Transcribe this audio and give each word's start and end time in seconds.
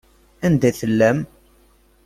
Anda 0.45 0.67
i 0.69 0.73
tellam? 0.79 1.19